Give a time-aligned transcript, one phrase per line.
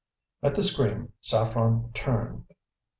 [0.41, 2.55] At the scream Saffren turned.